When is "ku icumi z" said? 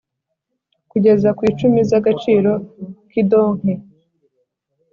1.37-1.91